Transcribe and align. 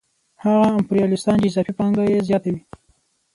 هغه 0.43 0.65
امپریالیستان 0.77 1.35
چې 1.41 1.47
اضافي 1.49 1.73
پانګه 1.77 2.03
یې 2.11 2.19
زیاته 2.27 2.49
وي 2.53 2.61